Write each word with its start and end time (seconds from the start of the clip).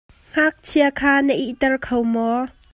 Ngakchia 0.31 0.89
kha 0.99 1.11
na 1.25 1.33
it 1.43 1.53
ter 1.61 1.73
kho 1.85 1.97
maw? 2.13 2.41